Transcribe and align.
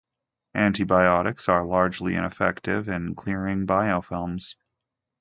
Antibiotics 0.55 1.47
are 1.47 1.63
largely 1.63 2.15
ineffective 2.15 2.89
in 2.89 3.13
clearing 3.13 3.67
biofilms. 3.67 4.55